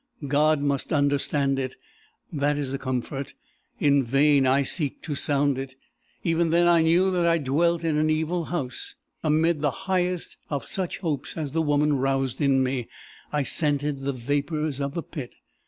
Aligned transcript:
God 0.27 0.61
must 0.61 0.91
understand 0.91 1.59
it! 1.59 1.75
that 2.33 2.57
is 2.57 2.73
a 2.73 2.79
comfort: 2.79 3.35
in 3.79 4.03
vain 4.03 4.47
I 4.47 4.63
seek 4.63 5.03
to 5.03 5.13
sound 5.13 5.59
it. 5.59 5.75
Even 6.23 6.49
then 6.49 6.65
I 6.67 6.81
knew 6.81 7.11
that 7.11 7.27
I 7.27 7.37
dwelt 7.37 7.83
in 7.83 7.97
an 7.97 8.09
evil 8.09 8.45
house. 8.45 8.95
Amid 9.23 9.61
the 9.61 9.69
highest 9.85 10.37
of 10.49 10.65
such 10.65 10.97
hopes 10.97 11.37
as 11.37 11.51
the 11.51 11.61
woman 11.61 11.97
roused 11.97 12.41
in 12.41 12.63
me, 12.63 12.87
I 13.31 13.43
scented 13.43 13.99
the 13.99 14.11
vapours 14.13 14.81
of 14.81 14.95
the 14.95 15.03
pit. 15.03 15.35